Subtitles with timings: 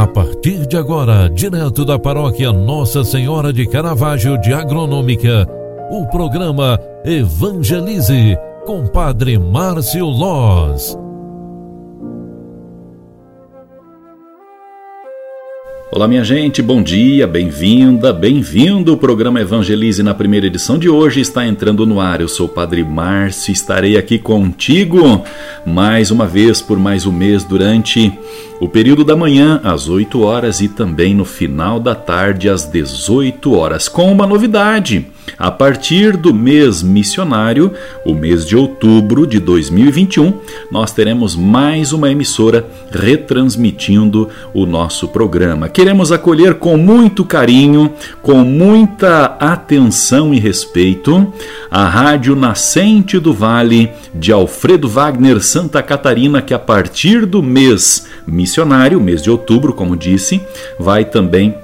[0.00, 5.46] A partir de agora, direto da paróquia Nossa Senhora de Caravaggio de Agronômica,
[5.90, 8.34] o programa Evangelize
[8.64, 10.96] com Padre Márcio Loz.
[15.92, 18.94] Olá, minha gente, bom dia, bem-vinda, bem-vindo.
[18.94, 22.22] O programa Evangelize na primeira edição de hoje está entrando no ar.
[22.22, 25.22] Eu sou o Padre Márcio, estarei aqui contigo
[25.66, 28.18] mais uma vez por mais um mês durante
[28.60, 33.52] o período da manhã às 8 horas e também no final da tarde às 18
[33.54, 35.06] horas, com uma novidade.
[35.38, 37.72] A partir do mês missionário,
[38.04, 40.34] o mês de outubro de 2021,
[40.70, 45.68] nós teremos mais uma emissora retransmitindo o nosso programa.
[45.68, 51.32] Queremos acolher com muito carinho, com muita atenção e respeito,
[51.70, 58.06] a Rádio Nascente do Vale de Alfredo Wagner Santa Catarina, que a partir do mês
[58.26, 58.49] missionário,
[59.00, 60.40] mês de outubro, como disse,
[60.78, 61.54] vai também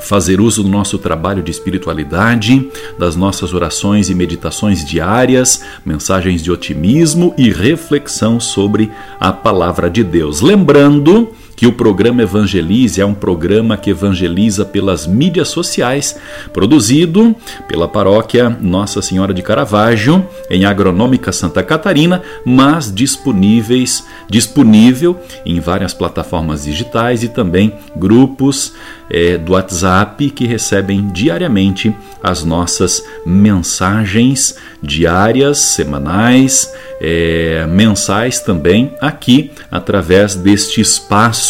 [0.00, 6.50] fazer uso do nosso trabalho de espiritualidade, das nossas orações e meditações diárias, mensagens de
[6.50, 10.40] otimismo e reflexão sobre a palavra de Deus.
[10.40, 16.16] Lembrando que o programa Evangelize é um programa que evangeliza pelas mídias sociais,
[16.52, 17.34] produzido
[17.66, 25.94] pela paróquia Nossa Senhora de Caravaggio, em Agronômica Santa Catarina, mas disponíveis, disponível em várias
[25.94, 28.74] plataformas digitais e também grupos
[29.08, 39.52] é, do WhatsApp que recebem diariamente as nossas mensagens diárias, semanais, é, mensais também, aqui
[39.70, 41.45] através deste espaço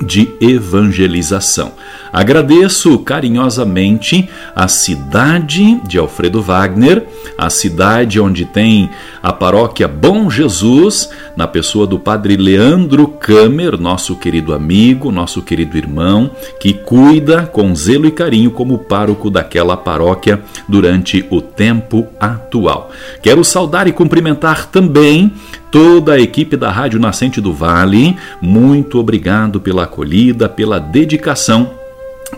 [0.00, 1.72] de evangelização.
[2.12, 7.06] Agradeço carinhosamente a cidade de Alfredo Wagner,
[7.36, 8.90] a cidade onde tem
[9.22, 15.76] a paróquia Bom Jesus, na pessoa do padre Leandro Kamer, nosso querido amigo, nosso querido
[15.76, 22.90] irmão, que cuida com zelo e carinho como pároco daquela paróquia durante o tempo atual.
[23.22, 25.32] Quero saudar e cumprimentar também
[25.70, 28.16] toda a equipe da Rádio Nascente do Vale.
[28.40, 31.77] Muito obrigado pela acolhida, pela dedicação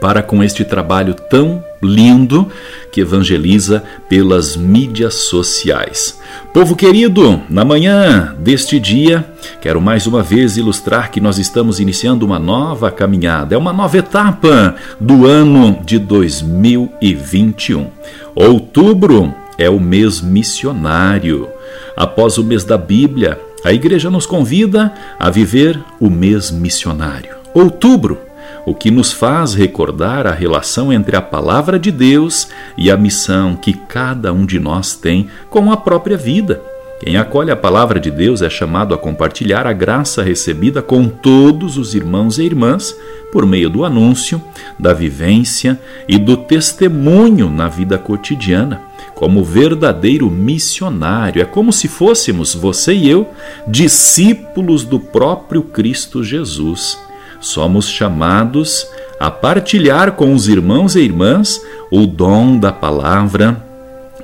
[0.00, 2.50] para com este trabalho tão lindo
[2.90, 6.18] que evangeliza pelas mídias sociais.
[6.52, 9.24] Povo querido, na manhã deste dia,
[9.60, 13.98] quero mais uma vez ilustrar que nós estamos iniciando uma nova caminhada, é uma nova
[13.98, 17.88] etapa do ano de 2021.
[18.34, 21.48] Outubro é o mês missionário.
[21.96, 27.36] Após o mês da Bíblia, a igreja nos convida a viver o mês missionário.
[27.54, 28.25] Outubro
[28.66, 33.54] o que nos faz recordar a relação entre a palavra de Deus e a missão
[33.54, 36.60] que cada um de nós tem com a própria vida.
[36.98, 41.78] Quem acolhe a palavra de Deus é chamado a compartilhar a graça recebida com todos
[41.78, 42.96] os irmãos e irmãs
[43.30, 44.42] por meio do anúncio,
[44.78, 45.78] da vivência
[46.08, 48.80] e do testemunho na vida cotidiana.
[49.14, 53.28] Como verdadeiro missionário, é como se fôssemos, você e eu,
[53.68, 56.98] discípulos do próprio Cristo Jesus
[57.46, 58.86] somos chamados
[59.18, 63.64] a partilhar com os irmãos e irmãs o dom da palavra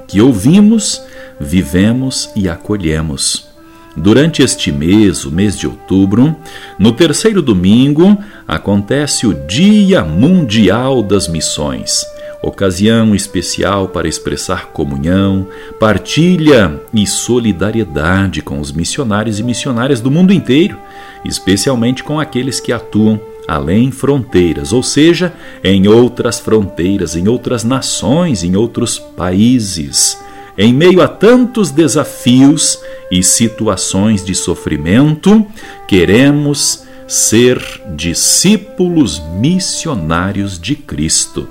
[0.08, 1.02] que ouvimos,
[1.40, 3.48] vivemos e acolhemos.
[3.96, 6.34] Durante este mês, o mês de outubro,
[6.78, 8.16] no terceiro domingo,
[8.48, 12.04] acontece o Dia Mundial das Missões,
[12.42, 15.46] ocasião especial para expressar comunhão,
[15.78, 20.76] partilha e solidariedade com os missionários e missionárias do mundo inteiro
[21.24, 25.32] especialmente com aqueles que atuam além fronteiras, ou seja,
[25.62, 30.18] em outras fronteiras, em outras nações, em outros países.
[30.56, 32.78] Em meio a tantos desafios
[33.10, 35.44] e situações de sofrimento,
[35.88, 37.60] queremos ser
[37.96, 41.48] discípulos missionários de Cristo.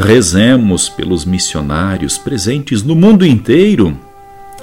[0.00, 3.96] Rezemos pelos missionários presentes no mundo inteiro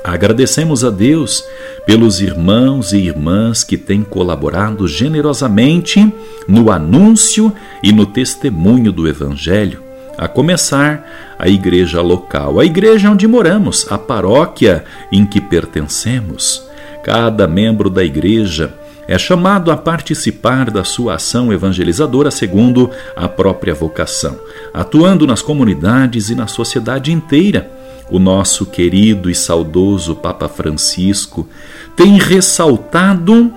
[0.08, 1.44] Agradecemos a Deus
[1.86, 6.14] pelos irmãos e irmãs que têm colaborado generosamente
[6.48, 7.52] no anúncio
[7.84, 9.84] e no testemunho do Evangelho,
[10.18, 16.66] a começar a igreja local, a igreja onde moramos, a paróquia em que pertencemos.
[17.04, 18.74] Cada membro da igreja
[19.08, 24.38] é chamado a participar da sua ação evangelizadora segundo a própria vocação,
[24.74, 27.72] atuando nas comunidades e na sociedade inteira.
[28.10, 31.48] O nosso querido e saudoso Papa Francisco
[31.96, 33.54] tem ressaltado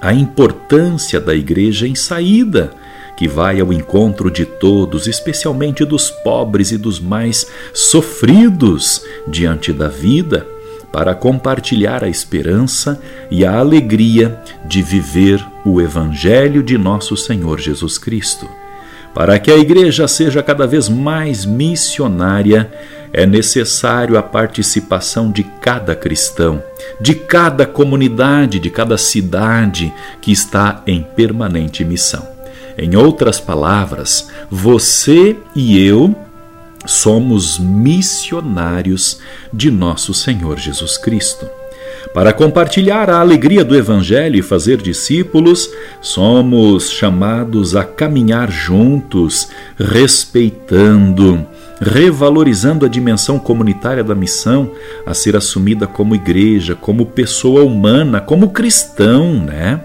[0.00, 2.70] a importância da igreja em saída,
[3.16, 9.88] que vai ao encontro de todos, especialmente dos pobres e dos mais sofridos diante da
[9.88, 10.46] vida,
[10.96, 12.98] para compartilhar a esperança
[13.30, 18.48] e a alegria de viver o Evangelho de nosso Senhor Jesus Cristo.
[19.12, 22.72] Para que a igreja seja cada vez mais missionária,
[23.12, 26.62] é necessário a participação de cada cristão,
[26.98, 32.26] de cada comunidade, de cada cidade que está em permanente missão.
[32.78, 36.16] Em outras palavras, você e eu
[36.86, 39.18] somos missionários
[39.52, 41.46] de nosso Senhor Jesus Cristo.
[42.14, 51.46] Para compartilhar a alegria do Evangelho e fazer discípulos, somos chamados a caminhar juntos, respeitando,
[51.80, 54.70] revalorizando a dimensão comunitária da missão
[55.04, 59.80] a ser assumida como igreja, como pessoa humana, como cristão, né?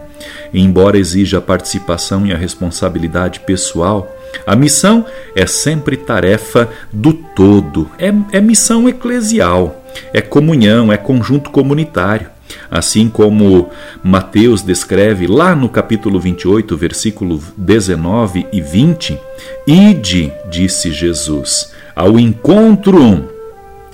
[0.53, 4.15] Embora exija a participação e a responsabilidade pessoal,
[4.45, 5.05] a missão
[5.35, 9.83] é sempre tarefa do todo, é, é missão eclesial,
[10.13, 12.29] é comunhão, é conjunto comunitário.
[12.69, 13.69] Assim como
[14.03, 19.17] Mateus descreve lá no capítulo 28, versículo 19 e 20,
[19.65, 23.29] Ide, disse Jesus, ao encontro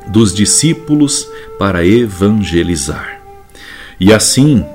[0.07, 1.27] dos discípulos
[1.59, 3.19] para evangelizar.
[3.99, 4.65] E assim,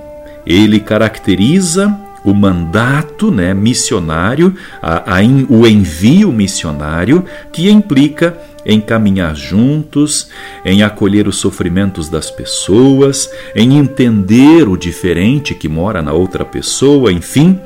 [0.46, 9.34] ele caracteriza o mandato né, missionário, a, a, o envio missionário, que implica em caminhar
[9.34, 10.28] juntos,
[10.64, 17.12] em acolher os sofrimentos das pessoas, em entender o diferente que mora na outra pessoa,
[17.12, 17.58] enfim,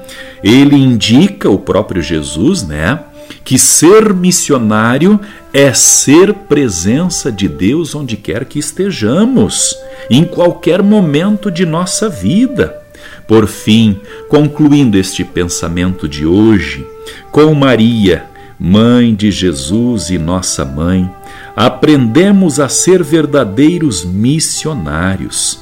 [0.43, 3.00] ele indica o próprio Jesus, né?
[3.44, 5.20] Que ser missionário
[5.52, 9.76] é ser presença de Deus onde quer que estejamos,
[10.09, 12.86] em qualquer momento de nossa vida.
[13.26, 16.87] Por fim, concluindo este pensamento de hoje,
[17.32, 18.26] com Maria,
[18.58, 21.11] mãe de Jesus e nossa mãe,
[21.56, 25.58] aprendemos a ser verdadeiros missionários.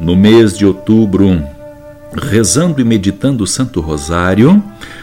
[0.00, 1.42] No mês de outubro,
[2.14, 4.62] rezando e meditando o Santo Rosário,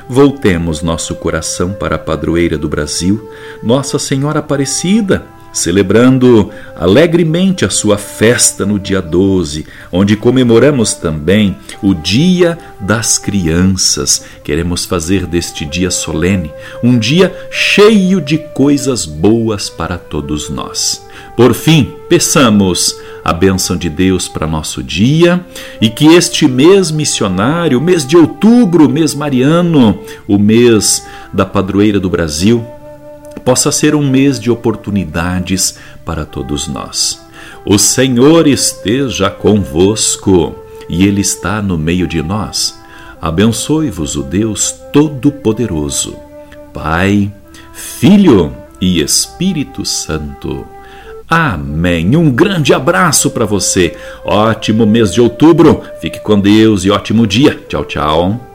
[0.10, 3.30] voltemos nosso coração para a padroeira do Brasil,
[3.62, 11.94] Nossa Senhora Aparecida celebrando alegremente a sua festa no dia 12, onde comemoramos também o
[11.94, 14.26] Dia das Crianças.
[14.44, 16.52] Queremos fazer deste dia solene
[16.84, 21.02] um dia cheio de coisas boas para todos nós.
[21.38, 25.44] Por fim, peçamos a bênção de Deus para nosso dia
[25.80, 29.98] e que este mês missionário, mês de outubro, mês mariano,
[30.28, 32.64] o mês da padroeira do Brasil,
[33.46, 37.24] possa ser um mês de oportunidades para todos nós.
[37.64, 40.56] O Senhor esteja convosco
[40.90, 42.78] e Ele está no meio de nós.
[43.22, 46.18] Abençoe-vos o Deus Todo-Poderoso,
[46.74, 47.32] Pai,
[47.74, 50.66] Filho e Espírito Santo.
[51.28, 52.16] Amém.
[52.16, 53.96] Um grande abraço para você.
[54.24, 55.82] Ótimo mês de outubro.
[56.00, 57.60] Fique com Deus e ótimo dia.
[57.68, 58.55] Tchau, tchau.